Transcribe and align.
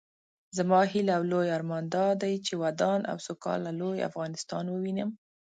زما 0.57 0.79
هيله 0.91 1.13
او 1.17 1.23
لوئ 1.31 1.47
ارمان 1.57 1.83
دادی 1.95 2.33
چې 2.45 2.53
ودان 2.63 2.99
او 3.11 3.17
سوکاله 3.27 3.71
لوئ 3.79 3.99
افغانستان 4.09 4.65
ووينم 4.69 5.09